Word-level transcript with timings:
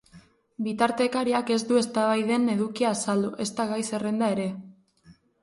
Bitartekariak 0.67 1.51
ez 1.55 1.57
du 1.73 1.77
eztabaiden 1.81 2.49
edukia 2.55 2.89
azaldu, 2.95 3.31
ezta 3.47 3.67
gai-zerrenda 3.75 4.33
ere. 4.39 4.51